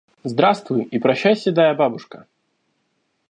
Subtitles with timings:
[0.23, 2.25] Здравствуй и прощай, седая бабушка!